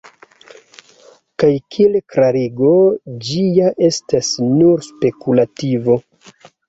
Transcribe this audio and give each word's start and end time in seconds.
Kaj 1.43 1.49
kiel 1.75 1.97
klarigo 2.13 2.73
ĝi 3.27 3.43
ja 3.59 3.69
estas 3.89 4.33
nur 4.49 4.85
spekulativo. 4.89 5.99